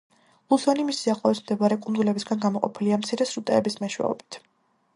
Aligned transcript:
ლუსონი 0.51 0.85
მის 0.85 1.01
სიახლოვეს 1.03 1.41
მდებარე 1.43 1.77
კუნძულებისგან 1.83 2.41
გამოყოფილია 2.47 2.99
მცირე 3.05 3.31
სრუტეების 3.33 3.79
მეშვეობით. 3.85 4.43